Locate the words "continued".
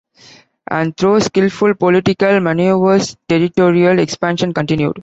4.51-4.97